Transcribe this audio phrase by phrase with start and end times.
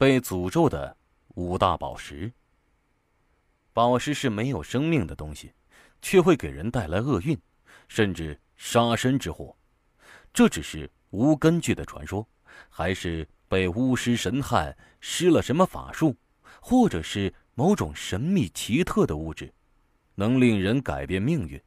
[0.00, 0.96] 被诅咒的
[1.34, 2.32] 五大宝石。
[3.74, 5.52] 宝石是没有生命的东西，
[6.00, 7.38] 却会给人带来厄运，
[7.86, 9.54] 甚至杀身之祸。
[10.32, 12.26] 这只是无根据的传说，
[12.70, 16.16] 还是被巫师神汉施了什么法术，
[16.62, 19.52] 或者是某种神秘奇特的物质，
[20.14, 21.60] 能令人改变命运？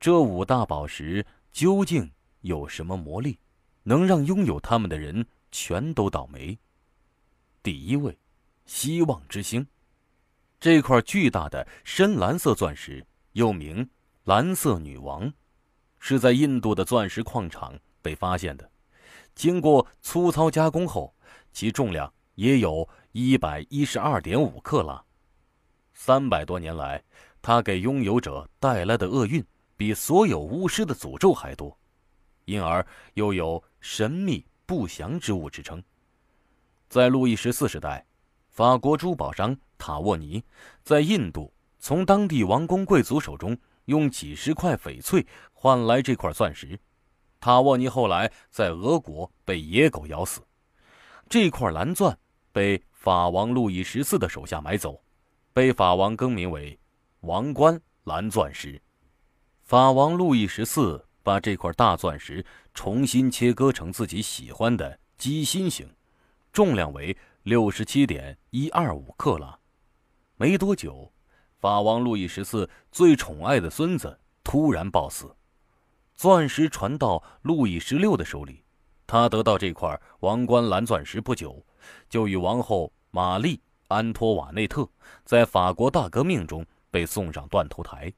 [0.00, 3.38] 这五大宝石究竟有什么魔力，
[3.82, 6.58] 能让拥有它们的人全都倒霉？
[7.64, 8.14] 第一位，
[8.66, 9.66] 希望之星。
[10.60, 13.88] 这块巨大的深蓝色钻石，又名
[14.24, 15.32] “蓝色女王”，
[15.98, 18.70] 是在印度的钻石矿场被发现的。
[19.34, 21.14] 经过粗糙加工后，
[21.54, 25.02] 其重量也有一百一十二点五克拉。
[25.94, 27.02] 三百多年来，
[27.40, 29.42] 它给拥有者带来的厄运
[29.74, 31.74] 比所有巫师的诅咒还多，
[32.44, 35.82] 因而又有“神秘不祥之物”之称。
[36.94, 38.06] 在路易十四时代，
[38.50, 39.58] 法国珠宝商。
[39.76, 40.40] 塔沃尼
[40.84, 46.78] 在印度从当地王公贵族手中用几十块翡翠换来这块钻石。
[47.40, 50.40] 塔沃尼后来在俄国被野狗咬死，
[51.28, 52.16] 这块蓝钻
[52.52, 55.02] 被法王路易十四的手下买走，
[55.52, 56.78] 被法王更名为
[57.22, 58.80] “王冠蓝钻石”。
[59.66, 65.92] 法王路易十四把这块大钻石重新切割成自己喜欢的鸡心形，
[66.54, 69.58] 重量为六十七点一二五克拉。
[70.36, 71.12] 没多久，
[71.58, 75.34] 法王路易十四最宠爱的孙子突然暴死，
[76.14, 78.62] 钻石传到路易十六的手里。
[79.04, 81.66] 他得到这块王冠蓝钻石不久，
[82.08, 83.56] 就与王后玛丽·
[83.88, 84.88] 安托瓦内特
[85.24, 88.12] 在法国大革命中被送上断头台。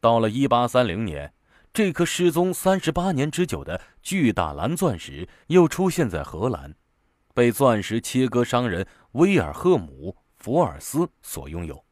[0.00, 1.34] 到了1830年，
[1.72, 6.76] 这颗失踪三十八年之久的巨大蓝钻石又出现在荷兰，
[7.40, 10.14] 被钻石切割商人威尔赫姆。
[10.36, 11.82] 福尔斯所拥有。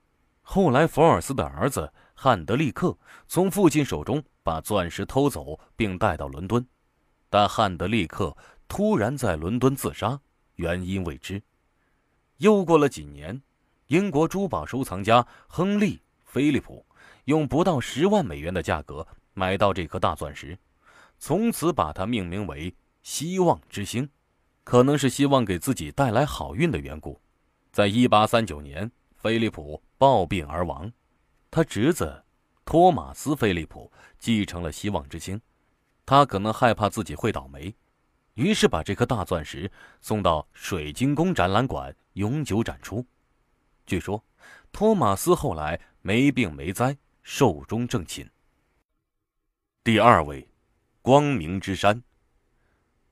[0.42, 2.94] 后来，福尔斯的儿子汉德利克
[3.27, 6.67] 从父亲手中把钻石偷走，并带到伦敦，
[7.30, 8.36] 但汉德利克
[8.68, 10.20] 突然在伦敦自杀，
[10.56, 11.42] 原因未知。
[12.36, 13.40] 又过了几年，
[13.86, 15.96] 英国珠宝收藏家亨利·
[16.27, 16.84] 菲利普
[17.24, 20.58] 用不到十万美元的价格买到这颗大钻石，
[21.18, 24.06] 从此把它命名为“希望之星”，
[24.68, 27.18] 可能是希望给自己带来好运的缘故。
[27.73, 30.92] 在一八三九年，菲利普暴病而亡，
[31.51, 32.23] 他侄子
[32.67, 35.40] 托马斯·菲利普继承了希望之星。
[36.05, 37.74] 他可能害怕自己会倒霉，
[38.34, 43.02] 于是把这颗大钻石送到水晶宫展览馆永久展出。
[43.86, 44.23] 据说，
[44.70, 48.30] 托马斯后来没病没灾，寿终正寝。
[49.83, 50.46] 第二位，
[51.00, 52.02] 光明之山。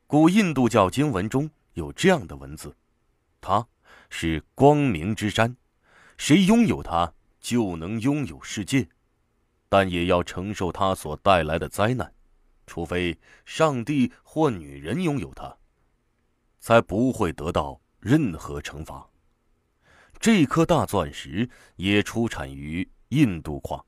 [0.07, 2.75] 古印度教经文中有这样的文字，
[3.41, 3.67] 他。
[4.09, 5.57] 是光明之山，
[6.17, 8.89] 谁拥有它就能拥有世界，
[9.69, 12.15] 但也要承受它所带来的灾难，
[12.69, 15.57] 除非上帝或女人拥有它，
[16.61, 19.09] 才不会得到任何惩罚。
[20.21, 23.85] 这颗大钻石也出产于印度矿，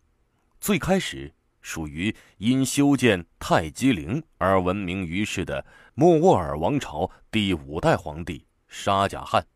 [0.60, 1.32] 最开始
[1.68, 5.62] 属于因修建泰姬陵而闻名于世的
[5.92, 9.46] 莫卧儿王朝第五代皇帝沙贾汗。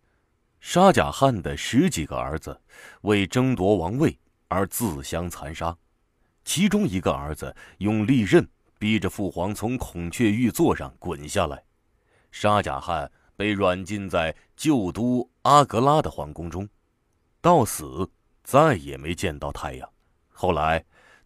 [0.61, 2.61] 沙贾汗的十几个儿子
[3.00, 4.19] 为争夺王位
[4.49, 5.75] 而自相残杀，
[6.45, 8.47] 其中一个儿子用利刃
[8.79, 11.65] 逼着父皇从孔雀玉座上滚下来，
[12.31, 16.69] 沙贾汗被软禁在旧都阿格拉的皇宫中，
[17.41, 18.11] 到死
[18.44, 19.89] 再也没见到太阳。
[20.29, 20.84] 后来，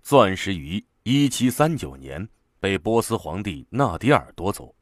[0.08, 2.28] 钻石于一七三九年
[2.60, 4.72] 被波斯皇帝纳迪尔夺走，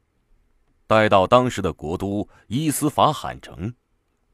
[0.85, 3.73] 带到当时的国都伊斯法罕城。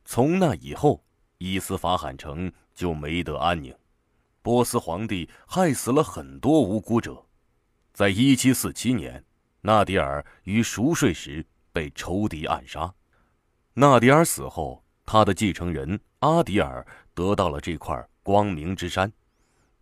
[0.04, 1.02] 从那以后，
[1.38, 3.74] 伊斯法罕城就没得安宁。
[4.42, 7.26] 波斯皇帝害死了很多无辜者。
[7.94, 9.24] 在一七四七年，
[9.62, 12.94] 纳迪尔于熟睡时被仇敌暗杀。
[13.76, 19.10] 纳迪尔死后，他的继承人阿迪尔得到了这块光明之山，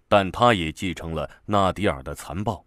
[0.09, 2.65] 但他也继承了纳迪尔的残暴。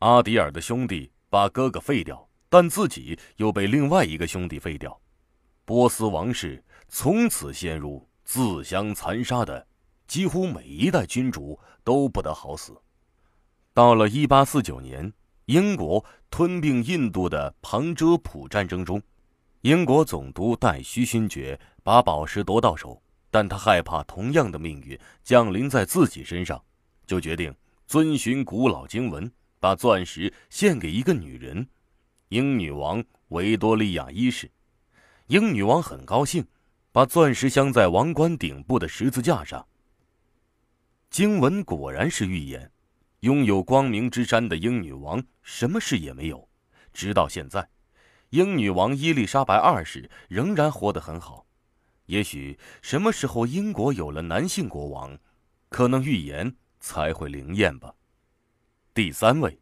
[0.00, 5.00] 阿迪尔的兄弟把哥哥废掉，但自己又被另外一个兄弟废掉。
[5.64, 6.62] 波斯王室。
[6.90, 9.66] 从此陷入自相残杀的，
[10.06, 12.74] 几乎每一代君主都不得好死。
[13.74, 15.12] 到了一八四九年，
[15.44, 19.02] 英国吞并印度的旁遮普战争中，
[19.60, 26.62] 英国总督戴须勋爵把宝石夺到手，但他害怕同样的命运降临在自己身上，
[27.06, 27.54] 就决定
[27.86, 29.30] 遵循古老经文，
[29.60, 31.68] 把钻石献给一个女人——
[32.30, 34.50] 英女王维多利亚一世。
[35.26, 36.46] 英女王很高兴，
[36.92, 39.66] 把钻石镶在王冠顶部的十字架上。
[41.10, 42.70] 经文果然是预言，
[43.20, 46.48] 拥有光明之山的英女王什么事也没有，
[46.92, 47.68] 直到现在，
[48.30, 51.46] 英女王伊丽莎白二世仍然活得很好。
[52.08, 55.18] 也许什么时候英国有了男性国王，
[55.68, 57.94] 可能预言才会灵验吧。
[58.94, 59.60] 第三位，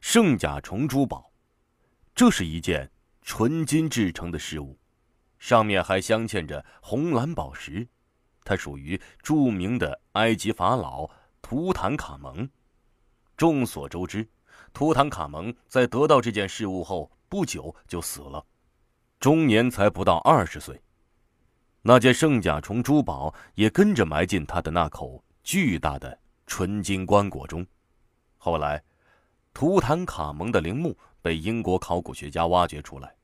[0.00, 1.32] 圣甲虫珠宝，
[2.12, 2.90] 这是一件
[3.22, 4.76] 纯金制成的饰物，
[5.38, 7.86] 上面还镶嵌着红蓝宝石。
[8.42, 11.08] 它属于著名的埃及法老
[11.40, 12.48] 图坦卡蒙。
[13.36, 14.28] 众所周知，
[14.72, 18.44] 图坦卡蒙在得到这件事物后不久就死了，
[19.20, 20.82] 终年才不到二十岁。
[21.88, 27.64] 那件圣甲虫珠宝也跟着埋进他的那口巨大的纯金棺椁中。
[28.38, 28.82] 后来，
[29.54, 33.14] 图坦卡蒙的陵墓被英国考古学家挖掘出来，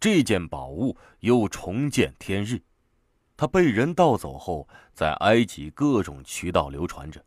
[0.00, 2.60] 这件宝物又重见天日。
[3.36, 7.24] 他被人盗走后，在埃及各种渠道流传着。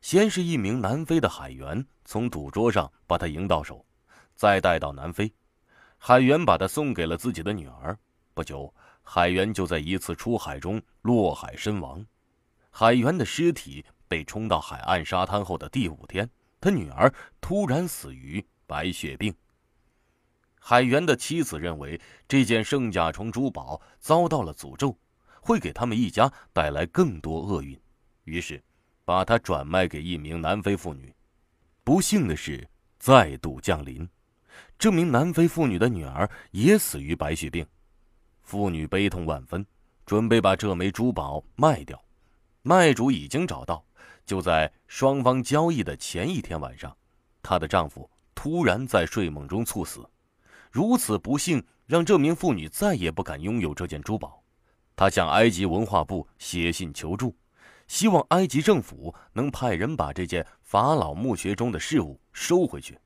[0.00, 3.84] 先是一名南非的海员从赌桌上把他赢到手，
[4.34, 5.30] 再带到南非，
[5.98, 7.98] 海员把他送给了自己的女儿。
[8.32, 8.74] 不久，
[9.04, 12.04] 海员就在一次出海中落海身亡。
[12.70, 16.28] 海员的尸体被冲到海岸沙滩后的第五天，
[16.60, 19.32] 他女儿突然死于白血病。
[20.58, 24.98] 海员的妻子认为这件圣甲虫珠宝遭到了诅咒。
[25.46, 27.78] 会给他们一家带来更多厄运，
[28.22, 28.64] 于是
[29.04, 31.14] 把它转卖给一名南非妇女。
[31.84, 32.66] 不幸的是
[32.98, 34.08] 再度降临，
[34.78, 37.66] 这名南非妇女的女儿也死于白血病。
[38.44, 39.66] 妇女悲痛万分，
[40.06, 42.00] 准备把这枚珠宝卖掉。
[42.62, 43.84] 卖主已经找到，
[44.24, 46.94] 就在双方交易的前一天晚上，
[47.42, 50.06] 她的丈夫突然在睡梦中猝死。
[50.70, 54.42] 如此不幸，让这名妇女再也不敢拥有这件珠宝。
[54.94, 57.34] 她向埃及文化部写信求助，
[57.88, 62.98] 希望埃及政府能派人把这件法老墓穴中的饰物收回去，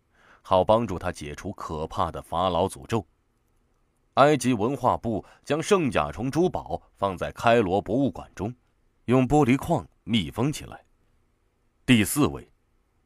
[0.43, 3.07] 好帮助她解除可怕的法老诅咒。
[4.19, 8.53] 埃及文化部将圣甲虫珠宝放在开罗博物馆中，
[9.05, 10.85] 用玻璃框密封起来。
[11.87, 12.51] 第四位，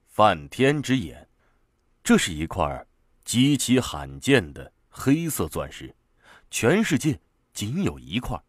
[0.09, 1.29] 梵天之眼，
[2.03, 2.87] 这是一块
[3.25, 5.95] 极其罕见的黑色钻石，
[6.51, 7.21] 全世界
[7.53, 8.43] 仅有一块。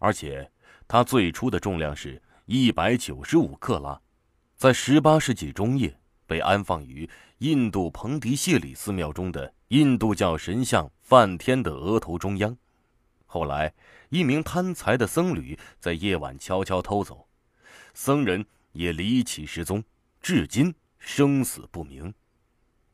[0.00, 0.50] 而且，
[0.88, 4.00] 它最初的重量是一百九十五克拉，
[4.56, 5.94] 在十八世纪中叶
[6.26, 7.08] 被安放于
[7.40, 12.56] 印度彭迪谢里寺庙中的印度教神像梵天的额头中央。
[13.24, 13.72] 后来，
[14.08, 17.28] 一名贪财的僧侣在夜晚悄悄偷走，
[17.94, 19.84] 僧人也离奇失踪，
[20.20, 22.12] 至今生死不明。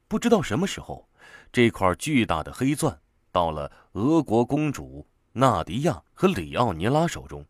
[0.07, 1.09] 不知道什么时候，
[1.51, 3.01] 这块巨大的黑钻
[3.33, 5.07] 到了俄国公主。
[5.33, 7.45] 纳迪亚和里奥尼拉手中，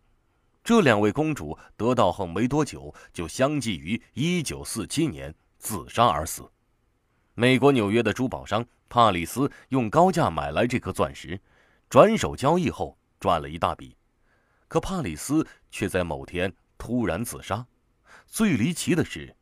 [0.62, 6.48] 这两位公主得到后没多久就相继于1947年自杀而死。
[7.38, 11.38] 美国纽约的珠宝商帕里斯用高价买来这颗钻石，
[11.88, 13.94] 转手交易后赚了一大笔。
[14.68, 17.64] 可帕里斯却在某天突然自杀。
[18.26, 19.36] 最离奇的是，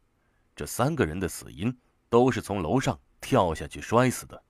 [0.57, 1.75] 这三个人的死因
[2.09, 4.43] 都是从楼上跳下去摔死的。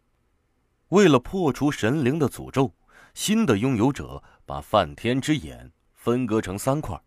[0.88, 2.75] 为了破除神灵的诅咒。
[3.12, 7.01] 新的拥有者把梵天之眼分割成三块，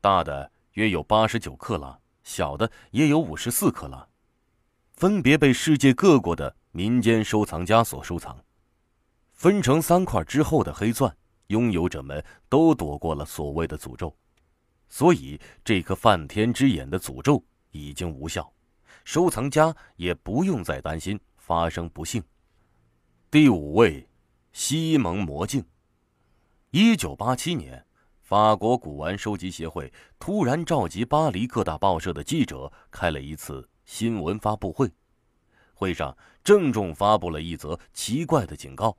[0.00, 4.08] 大的约有八十九克拉，小的也有五十四克拉，
[4.96, 8.38] 分别被世界各国的民间收藏家所收藏。
[9.32, 11.14] 分成三块之后的黑钻，
[11.48, 14.14] 拥有者们都躲过了所谓的诅咒，
[14.88, 18.52] 所以这颗梵天之眼的诅咒已经无效，
[19.04, 22.22] 收藏家也不用再担心发生不幸。
[23.30, 24.08] 第五位。
[24.56, 25.64] 西蒙魔镜。
[26.70, 27.84] 一九八七年，
[28.22, 34.90] 法国古玩收集协会突然召集巴黎各大报社的记者开了一次新闻发布会，
[35.74, 38.96] 会上郑重发布了一则奇怪的警告：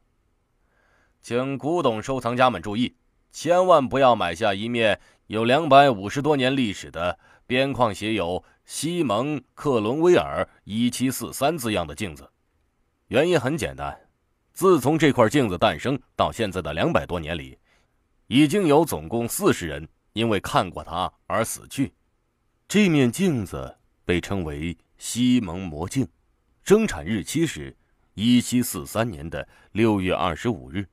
[1.21, 2.95] 请古董收藏家们注意，
[3.31, 12.29] 千万不要买下一面有两百五十多年历史的、边框写有“西蒙·克伦威尔一七四三”字样的镜子。
[13.07, 13.99] 原因很简单。
[14.53, 17.59] 自从这块镜子诞生到现在的两百多年里，
[18.27, 21.93] 已经有总共四十人因为看过它而死去。
[22.65, 26.07] 这面镜子被称为西蒙魔镜，
[26.63, 27.75] 生产日期是
[28.13, 30.87] 一七四三年的六月二十五日。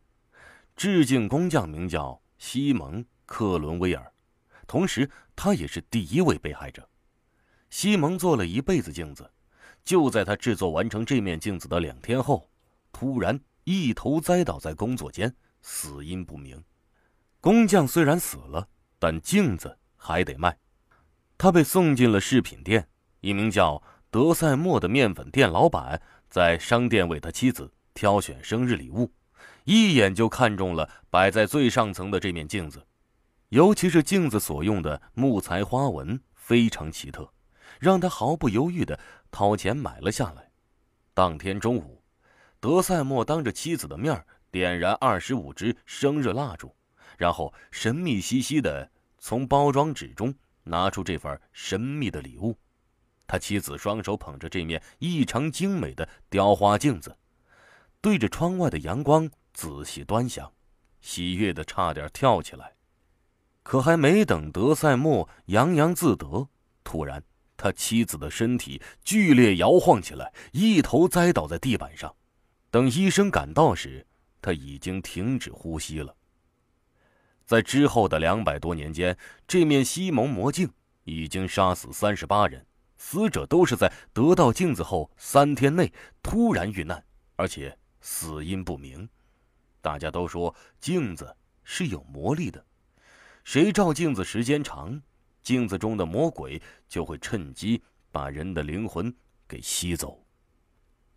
[0.75, 4.12] 致敬工匠名叫西蒙·克伦威尔，
[4.66, 6.88] 同时他也是第一位被害者。
[7.71, 9.31] 西蒙做了一辈子镜子，
[9.85, 12.50] 就在他制作完成这面镜子的两天后，
[12.90, 13.38] 突然。
[13.64, 16.61] 一头栽倒在工作间，死因不明。
[17.40, 20.59] 工匠虽然死了，但镜子还得卖。
[21.38, 22.88] 他被送进了饰品店。
[23.23, 29.12] 一名叫德赛莫的面粉店老板在商店为他妻子挑选生日礼物，
[29.64, 32.85] 一眼就看中了摆在最上层的这面镜子，
[33.50, 37.33] 尤其是镜子所用的木材花纹非常奇特，
[37.79, 38.99] 让他毫不犹豫地
[39.31, 40.50] 掏钱买了下来。
[41.14, 42.02] 当天中午，
[42.59, 46.75] 德赛莫当着妻子的面点燃二十五支生日蜡烛，
[47.17, 52.59] 然后神秘兮兮地从包装纸中拿出这份神秘的礼物。
[53.33, 57.17] 他妻子双手捧着这面异常精美的雕花镜子，
[58.03, 60.53] 对着窗外的阳光仔细端详，
[61.01, 62.75] 喜悦的差点跳起来。
[63.62, 66.47] 可还没等德赛莫洋洋自得，
[66.85, 67.25] 突然
[67.57, 72.15] 他妻子的身体剧烈摇晃起来，一头栽倒在地板上。
[72.71, 74.07] 等医生赶到时，
[74.43, 76.15] 他已经停止呼吸了。
[77.47, 79.17] 在之后的两百多年间，
[79.49, 80.69] 这面西蒙魔镜
[81.05, 82.67] 已经杀死三十八人。
[83.05, 85.93] 死者都是在得到镜子后三天内
[86.23, 87.05] 突然遇难，
[87.35, 89.07] 而且死因不明。
[89.81, 92.65] 大家都说镜子是有魔力的，
[93.43, 95.03] 谁照镜子时间长，
[95.43, 97.83] 镜子中的魔鬼就会趁机
[98.13, 99.13] 把人的灵魂
[99.49, 100.25] 给吸走。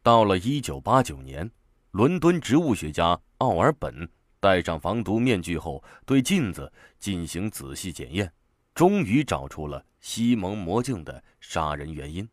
[0.02, 1.50] 到了一九八九年，
[1.92, 8.34] 伦敦植物学家奥尔本戴上防毒面具后，对镜子进行仔细检验，
[8.76, 9.84] 终于找出了。
[10.02, 12.30] 西蒙魔镜的杀人原因，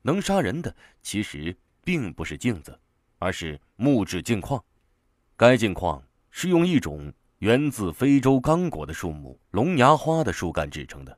[0.00, 2.76] 能杀人的其实并不是镜子，
[3.20, 4.60] 而是木质镜框。
[5.36, 11.16] 该镜框是用一种源自非洲刚果的树木龙牙花的树干制成的。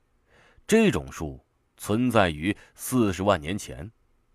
[0.66, 1.42] 这种树
[1.78, 3.90] 存在于四十万年前，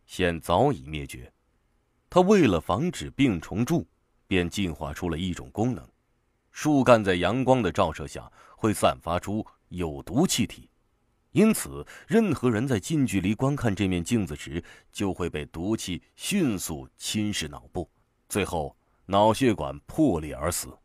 [0.07, 1.31] 现早已灭绝。
[2.09, 3.87] 它为了防止病虫蛀，
[4.25, 5.87] 便进化出了一种功能：
[6.51, 10.69] 树干在阳光的照射下会散发出有毒气体。
[11.31, 17.89] 因此，任何人在近距离观看这面镜子时，就会被毒气迅速侵蚀脑部，
[18.27, 20.75] 最后脑血管破裂而死。